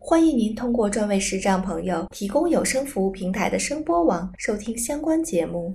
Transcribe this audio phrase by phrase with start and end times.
[0.00, 5.74] 欢迎您通过专为视障朋友提供有声服务平台的声波网收听相关节目，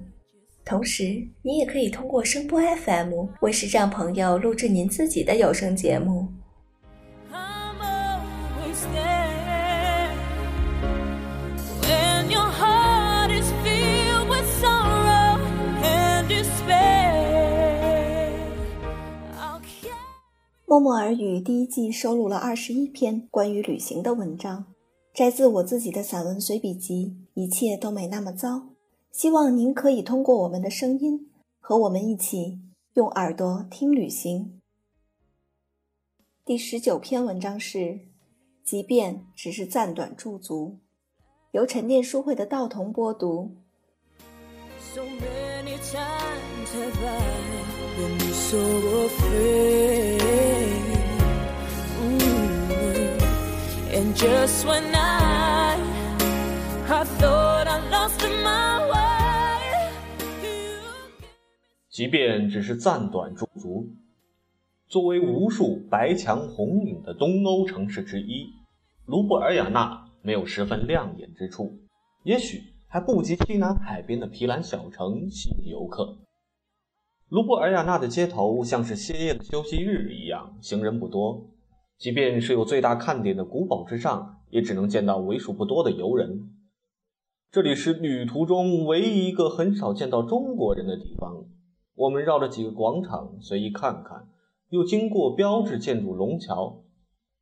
[0.66, 6.28] 同时您也可以通过声波 FM 为视障朋友录制您自己的有声节目。
[20.74, 24.74] 默默耳语第一季收录了二十一篇关于旅行的文章，
[25.14, 28.56] 摘自我自己的散文随笔集《一切都没那么糟》。
[29.12, 31.30] 希望您可以通过我们的声音，
[31.60, 32.58] 和我们一起
[32.96, 34.60] 用耳朵听旅行。
[36.44, 37.78] 第十九篇文章是
[38.66, 40.80] 《即便只是暂短驻足》，
[41.52, 43.52] 由沉淀书会的道童播读。
[54.12, 55.78] Just when i
[56.90, 59.00] i thought i lost my way
[61.90, 63.88] 即便只是暂短驻足，
[64.88, 68.48] 作为无数白墙红影的东欧城市之一，
[69.06, 71.80] 卢布尔雅纳没有十分亮眼之处，
[72.24, 76.18] 也许还不及西南海边的皮兰小城吸引游客。
[77.30, 81.53] 卢布尔雅纳的街头像是歇业的休息日一样，行人不多。
[82.04, 86.50] 即便是有最大看点的古堡之上，也只能见到为数不多的游人。
[87.50, 91.46] 这里是旅途中唯一一个很少见到中国人的地方。
[91.96, 94.28] 我们绕着几个广场随意看看，
[94.68, 96.84] 又经过标志建筑龙桥，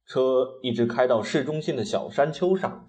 [0.06, 2.88] 车一直开到市中心的小山丘上。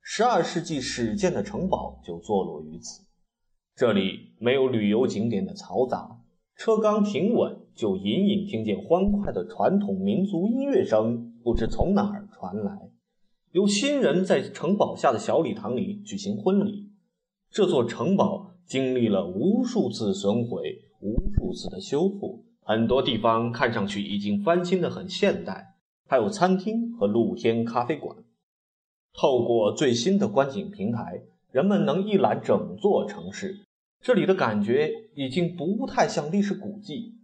[0.00, 3.04] 十二世纪始建的城堡就坐落于此。
[3.76, 6.18] 这里没有旅游景点的嘈杂。
[6.56, 12.90] 车刚停稳，就隐隐听见欢快的传统民族音乐声，不知从哪儿传来。
[13.50, 16.90] 有新人在城堡下的小礼堂里举行婚礼。
[17.50, 25.74] 这座城堡经历了无数次损毁，无数次的修复，很多地方看上去已经翻新的很现代，
[26.08, 28.16] 还有餐厅和露天咖啡馆。
[29.12, 33.66] 透过最新的观景平台，人们能一览整座城市。
[34.00, 37.14] 这里的感觉已经不太像历史古迹。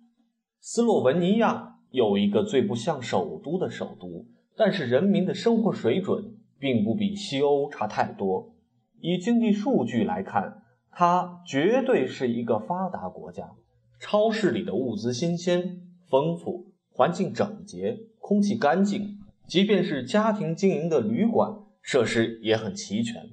[0.60, 4.26] 斯洛文尼亚有一个最不像首都的首都，
[4.56, 8.54] 但是人民的生活水准并不比西欧差太多。
[9.00, 13.50] 以经济数据来看，它绝对是一个发达国家。
[14.00, 19.18] 超市里的物资新鲜、丰富，环境整洁，空气干净。
[19.46, 23.30] 即便是家庭经营的旅馆，设施也很齐全，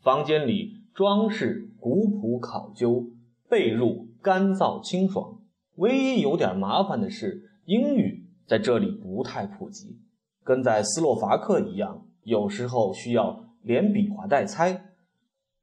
[0.00, 0.76] 房间里。
[0.94, 3.04] 装饰古朴考究，
[3.50, 5.35] 被褥干燥清爽。
[5.76, 9.98] 唯一有点麻烦的是，英语在这里不太普及，
[10.44, 14.92] 跟在斯洛伐克一样，有时候需要连比划带猜。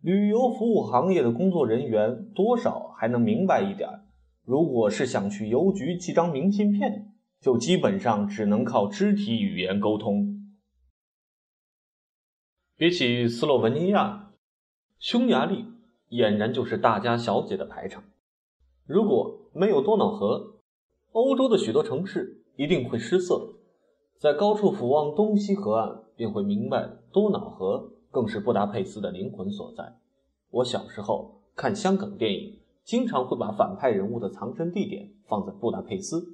[0.02, 3.90] 旅游服务行业的工作人员多少还能明白一点，
[4.44, 10.52] 如果是想去邮局寄张明信片，就基本上只能靠肢体语言沟通。
[12.76, 14.22] 比起斯洛文尼亚。
[15.00, 15.66] 匈牙利
[16.12, 18.06] 俨然就是大家小姐的排场。
[18.94, 20.54] 如果没有多瑙河，
[21.14, 23.56] 欧洲的许多城市一定会失色。
[24.20, 29.96] 在高处俯望东西河岸，便会明白多瑙河更是布达佩斯的灵魂所在。
[30.52, 36.28] 我小时候看香港电影，经常会把反派人物的藏身地点放在布达佩斯，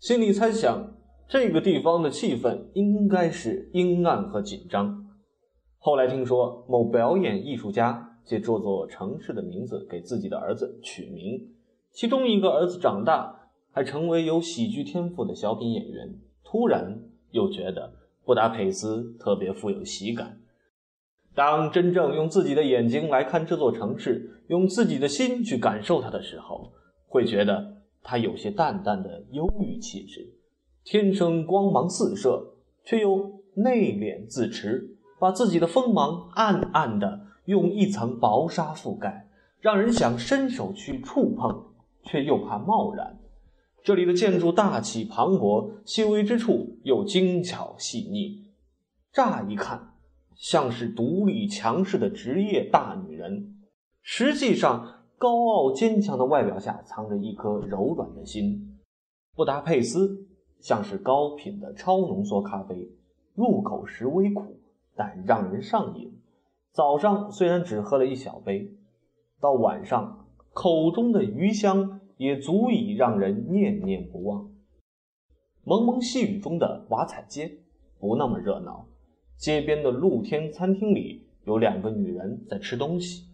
[0.00, 0.94] 心里猜想
[1.28, 5.10] 这个地方的气氛应该是阴暗和紧张。
[5.76, 11.51] 后来听说某表演艺术家借这座城市的名字给自己的儿子取名，
[11.92, 16.14] 其中一个儿子长大还成为有喜剧天赋的小品演员。
[16.44, 17.00] 突然
[17.30, 17.94] 又觉得
[18.24, 20.38] 布达佩斯特别富有喜感。
[21.34, 26.72] 当真正用自己的眼睛来看这座城市，用自己的心去感受它的时候，
[27.06, 30.28] 会觉得它有些淡淡的忧郁气质，
[30.84, 32.54] 天生光芒四射，
[32.84, 34.96] 却又内敛自持。
[35.18, 39.28] 把自己的锋芒暗暗的用一层薄纱覆盖，
[39.60, 41.64] 让人想伸手去触碰，
[42.04, 43.18] 却又怕冒然。
[43.84, 48.44] 这里的建筑大气磅礴，细微之处又精巧细腻，
[49.12, 49.94] 乍一看
[50.36, 53.56] 像是独立强势的职业大女人，
[54.00, 58.78] 实际上，高傲坚强的外表下藏着一颗柔软的心。
[59.34, 60.26] 布达佩斯
[60.60, 62.88] 像是高品的超浓缩咖啡，
[63.34, 64.60] 入口时微苦，
[64.94, 66.20] 但让人上瘾。
[66.72, 68.72] 早上虽然只喝了一小杯，
[69.40, 70.21] 到晚上
[70.52, 74.50] 口中的余香也足以让人念念不忘。
[75.64, 77.58] 蒙蒙细雨中的瓦彩街
[77.98, 78.86] 不那么热闹，
[79.36, 83.28] 街边的露天餐厅里有两个女人在吃东西，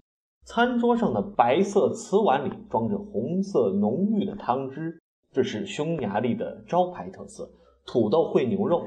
[0.44, 5.00] 餐桌上的白色瓷碗里装着红色浓郁的汤汁，
[5.32, 7.50] 这是匈牙利的招牌特色——
[7.84, 8.86] 土豆烩牛肉。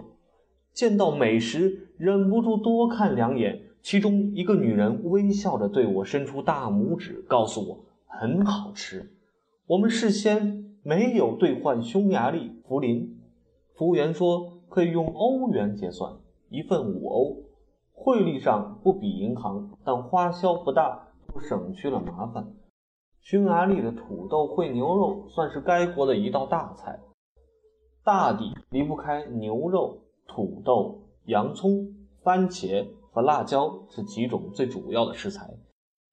[0.74, 3.62] 见到美食，忍不住多看两眼。
[3.84, 7.84] 其中一个女人微笑着对我伸出大拇指，告诉我
[8.20, 9.12] 很好吃。
[9.68, 13.20] 我们事先没有兑换匈牙利福林，
[13.74, 16.18] 服务员说可以用欧元结算，
[16.50, 17.38] 一份五欧，
[17.94, 22.54] 汇率上不比银行，但花销不大，又省去了麻烦。
[23.22, 27.00] 匈牙利的土豆烩牛肉算是该国的一道大菜，
[28.04, 31.94] 大抵离不开牛肉、土豆、洋葱、
[32.24, 32.88] 番茄。
[33.14, 35.54] 和辣椒是几种最主要的食材。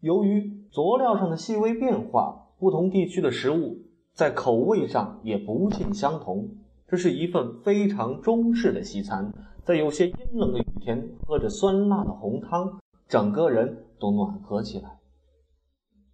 [0.01, 3.79] 由于佐料上的细微变化，不同地区的食物
[4.13, 6.49] 在口味上也不尽相同。
[6.87, 9.33] 这是一份非常中式的西餐，
[9.65, 14.99] 在有些阴冷的雨天，喝着酸辣的红汤，整个人都暖和起来。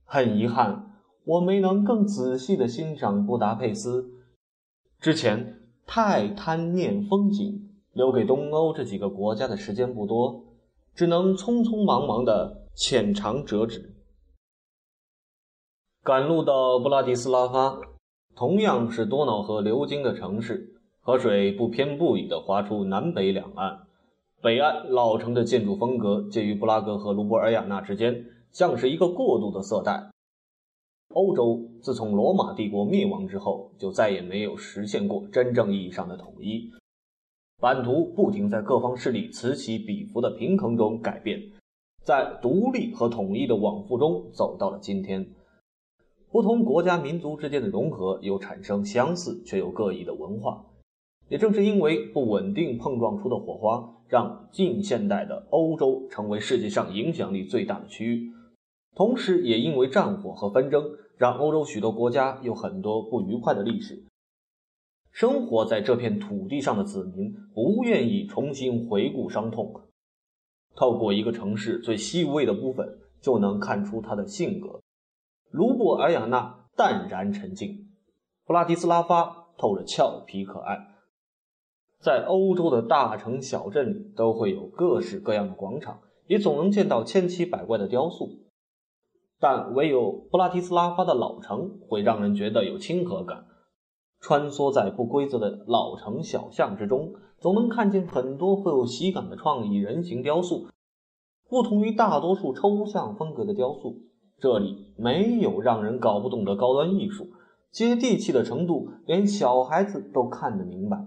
[0.05, 0.93] 很遗憾，
[1.25, 4.11] 我没能更仔细地欣赏布达佩斯。
[5.01, 10.45] 之前太贪念风景，留给东欧这几个国家的时间不多。
[10.95, 13.94] 只能匆匆忙忙的浅尝辄止。
[16.05, 17.81] 赶路到布拉迪斯拉发，
[18.37, 23.87] 同样是多瑙河流经的城市，河水不偏不倚地划出南北两岸。
[24.43, 30.11] 北岸老城的建筑风格介于布拉格和卢布尔雅纳之间，像是一个过渡的色带。
[31.15, 36.71] 欧洲自从罗马帝国灭亡之后，就再也没有实现过真正意义上的统一。
[37.63, 41.41] 版图不停在各方势力此起彼伏的平衡中改变，
[42.03, 45.27] 在独立和统一的往复中走到了今天。
[46.35, 50.65] 不同国家民族之间的融合又产生相似却又各异的文化。
[51.29, 58.33] 也正是因为不稳定碰撞出的火花，让近现代的欧洲成为世界上影响力最大的区域。
[58.97, 60.83] 同时，也因为战火和纷争，
[61.17, 64.03] 让欧洲许多国家有很多不愉快的历史。
[65.13, 69.83] 生活在这片土地上的子民不愿意重新回顾伤痛，
[70.75, 74.81] 透过一个城市最细微的部分就能看出他的性格。
[75.55, 77.87] 卢布尔雅纳淡然沉静，
[78.45, 80.97] 布拉迪斯拉发透着俏皮可爱。
[82.01, 88.31] 在欧洲的大城小镇里，都会有各式各样的广场，也总能见到千奇百怪的雕塑，
[89.39, 93.47] 但唯有布拉提斯拉发的老城会让人觉得有亲和感。
[94.19, 100.67] 穿梭在不规则的老城小巷之中，总能看见很多富有喜感的创意人形雕塑。
[101.49, 104.01] 不同于大多数抽象风格的雕塑，
[104.45, 107.29] 这里没有让人搞不懂的高端艺术，
[107.71, 111.03] 接地气的程度连小孩子都看得明白。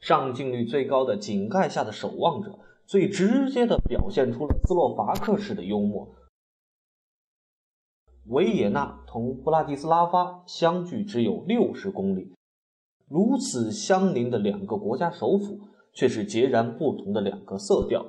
[0.00, 6.14] 上镜率最高的井盖下的守望者，最直接地表现出了斯洛伐克式的幽默。
[8.26, 12.34] 维也纳同布拉迪斯拉发相距只有六十公里，
[13.08, 15.60] 如此相邻的两个国家首府，
[15.94, 18.04] 却是截然不同的两个色调。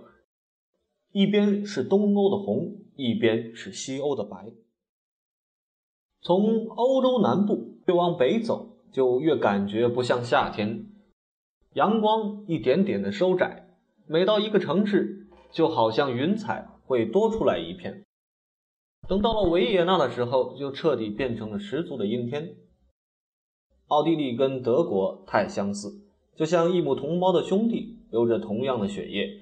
[1.13, 4.51] 一边是东欧的红，一边是西欧的白。
[6.21, 10.87] 从欧洲南部越往北走，就越感觉不像夏天。
[11.73, 13.69] 阳光一点点的收窄，
[14.07, 18.03] 每到一个城市，就好像云彩会多出来一片。
[19.07, 22.55] 等到了维也纳的时候，就彻底变成了十足的阴天。
[23.87, 26.01] 奥地利跟德国太相似，
[26.35, 29.39] 就像异母同胞的兄弟，流着同样的血液。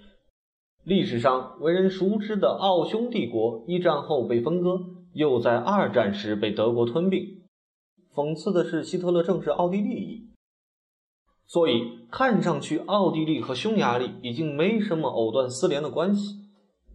[0.85, 4.79] 历史上为人熟知的奥匈帝国，一战后被分割，
[5.13, 7.41] 又在二战时被德国吞并。
[8.13, 10.29] 讽刺的是，希特勒正是奥地利裔，
[11.47, 16.35] 所以看上去奥地利和匈牙利已经没什么藕断丝连的关系。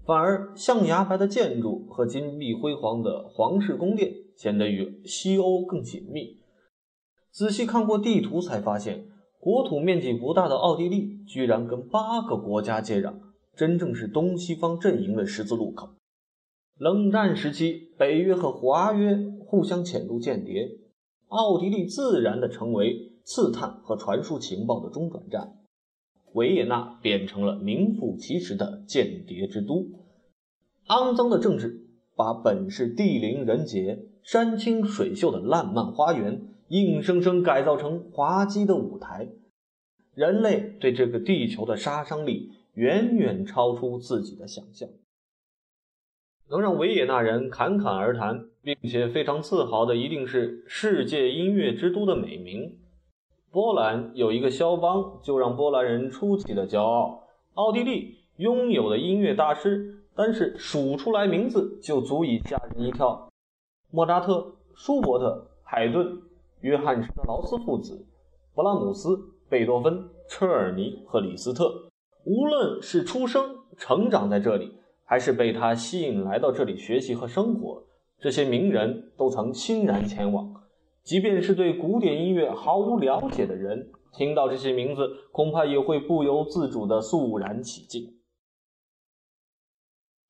[0.07, 6.37] 反而，象牙白的建筑和金碧辉煌的皇室宫殿显得与西欧更紧密。
[7.33, 9.09] 仔细看过地图，才发现
[9.41, 13.15] 国土面积不大的奥地利居然跟八个国家接壤，
[13.61, 15.91] 真正是东西方阵营的十字路口。
[16.79, 20.79] 冷战时期，北约和华约互相潜入间谍，
[21.29, 25.59] 奥地利自然的成为刺探和传输情报的中转站。
[26.33, 29.91] 维也纳变成了名副其实的间谍之都，
[30.87, 31.87] 肮脏的政治
[32.17, 39.29] 把本是地灵人杰、山清水秀的烂漫花园，硬生生改造成滑稽的舞台。
[40.15, 44.89] 人类对这个地球的杀伤力远远超出自己的想象。
[46.49, 52.77] 能让维也纳人侃侃而谈，并且非常自豪的，一定是世界音乐之都的美名。
[53.53, 57.25] 波兰有一个肖邦，就让波兰人出奇的骄傲。
[57.55, 63.29] 奥地利拥有的音乐大师，单是数出来名字就足以吓人一跳。
[63.91, 66.21] 莫扎特、舒伯特、海顿、
[66.61, 68.07] 约翰施特劳斯父子、
[68.55, 71.90] 勃拉姆斯、贝多芬、车尔尼和李斯特，
[72.25, 74.75] 无论是出生、成长在这里。
[75.11, 77.83] 还是被他吸引来到这里学习和生活，
[78.21, 80.55] 这些名人都曾欣然前往。
[81.03, 88.21] 即便是对古典音乐毫无了解的人，听到这些名字，恐怕也会不由自主地肃然起敬。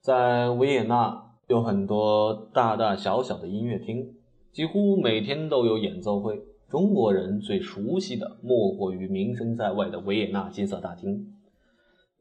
[0.01, 4.15] 在维也纳有很多大大小小的音乐厅，
[4.51, 6.41] 几乎每天都有演奏会。
[6.71, 11.37] 中国人最熟悉的莫过于名声在外的维也纳金色大厅。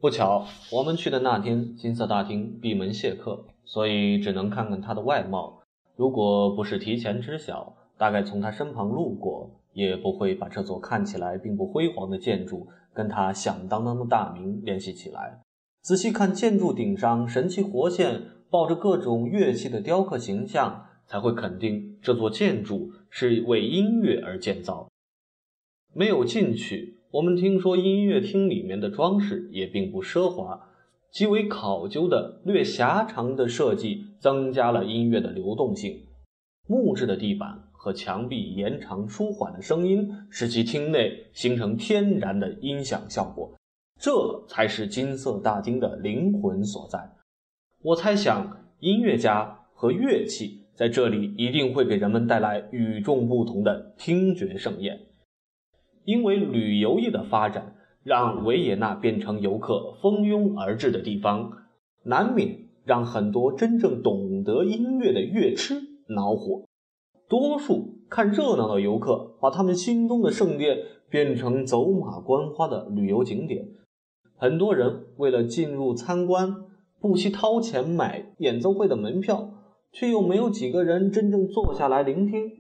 [0.02, 5.62] 不巧，我们去的那天，金色大厅闭门谢客，所以只能看看它的外貌。
[5.98, 15.42] 如果不是提前知晓，大概从他身旁路过，也不会把这座看起来并不辉煌的建筑跟他响当当的大名联系起来。
[15.82, 24.88] 仔细看建筑顶上神奇活现、抱着各种乐器的雕刻形象，才会肯定这座建筑是为音乐而建造。
[25.94, 26.99] 没有进去。
[27.12, 30.70] 我们听说音乐厅里面的装饰也并不奢华，
[31.12, 36.06] 极为考究的略狭长的设计增加了音乐的流动性。
[36.68, 43.56] 木质的地板和墙壁延长舒缓的声音，使其厅内形成天然的音响效果。
[44.00, 47.00] 这才是金色大厅的灵魂所在。
[47.82, 55.08] 我猜想，音乐家和乐器在这里一定会给人们带来与众不同的听觉盛宴。
[56.06, 61.52] 因为旅游业的发展，让维也纳变成游客蜂拥而至的地方，
[62.04, 65.76] 难免让很多真正懂得音乐的乐痴
[66.08, 66.64] 恼火。
[67.28, 70.80] 多数看热闹的游客，把他们心中的圣殿
[71.10, 73.68] 变成走马观花的旅游景点。
[74.36, 76.56] 很多人为了进入参观，
[77.00, 79.52] 不惜掏钱买演奏会的门票，
[79.92, 82.52] 却又没有几个人真正坐下来聆听。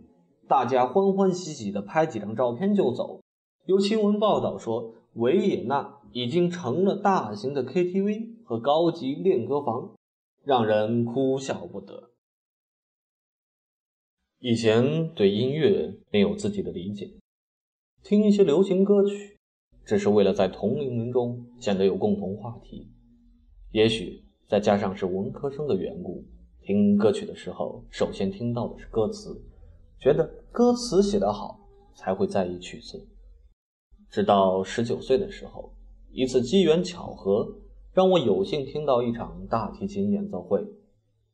[0.47, 3.21] 大家欢欢喜喜地拍几张照片就走。
[3.69, 9.93] 有新闻报道说，维也纳已经成了大型的 KTV 和高级练歌房，
[10.43, 12.09] 让人哭笑不得。
[14.39, 17.11] 以前对音乐没有自己的理解，
[18.01, 19.37] 听一些流行歌曲，
[19.85, 22.87] 只是为了在同龄人中显得有共同话题。
[23.71, 26.23] 也许再加上是文科生的缘故，
[26.63, 29.39] 听歌曲的时候，首先听到的是歌词，
[29.99, 31.59] 觉得歌词写得好，
[31.93, 33.07] 才会在意曲子。
[34.09, 35.71] 直到十九岁的时候，
[36.11, 37.57] 一次机缘巧合
[37.93, 40.65] 让我有幸听到一场大提琴演奏会，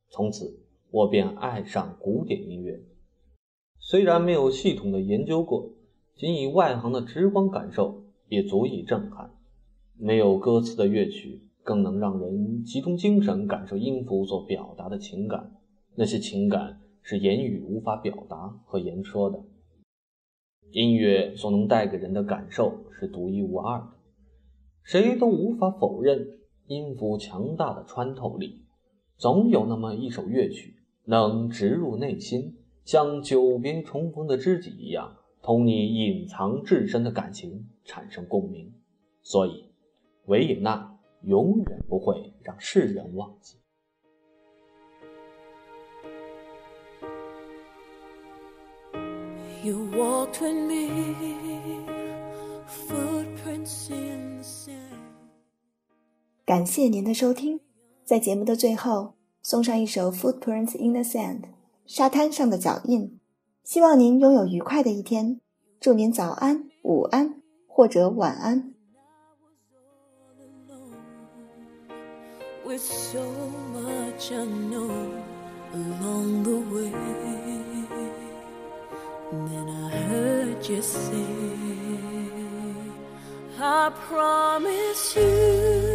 [0.09, 0.59] 从此
[0.91, 2.81] 我便爱上古典音乐。
[3.79, 5.69] 虽然没有系统的研究过，
[6.15, 9.31] 仅以外行的直观感受也足以震撼。
[9.97, 15.55] 没有歌词的乐曲更能让人集中精神感受音符所表达的情感，
[15.95, 19.41] 那些情感是言语无法表达和言说的。
[20.75, 23.87] 音乐所能带给人的感受是独一无二的，
[24.83, 26.27] 谁都无法否认
[26.67, 28.65] 音符强大的穿透力。
[29.15, 38.73] 总有那么一首乐曲能植入内心，像久别重逢的知己一样，同你隐藏至深的感情产生共鸣。
[39.23, 39.71] 所以，
[40.25, 43.55] 维也纳永远不会让世人忘记。
[56.45, 57.59] 感谢您的收听，
[58.03, 61.41] 在节目的最后送上一首《Footprints in the Sand》
[61.87, 63.19] 沙滩上的脚印。
[63.63, 65.41] 希望您拥有愉快的一天，
[65.79, 68.71] 祝您早安、午安或者晚安。
[79.31, 81.25] Then I heard you say,
[83.59, 85.94] I promise you,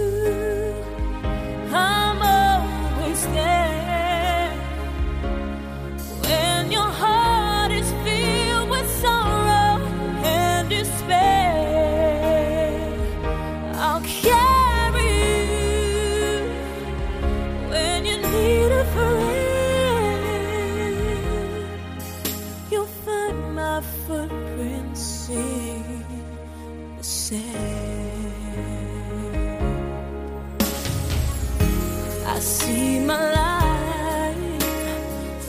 [32.40, 34.62] see my life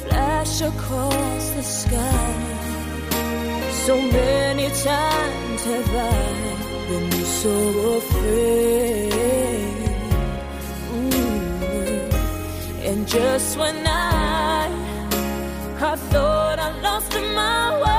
[0.04, 2.52] flash across the sky.
[3.86, 7.56] So many times have I been so
[7.98, 9.12] afraid.
[10.92, 12.14] Mm.
[12.88, 14.68] And just when I,
[15.80, 17.91] I thought I lost my way.